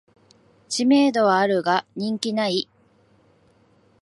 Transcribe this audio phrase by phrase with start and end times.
[0.67, 2.67] 知名度はあるが人気ない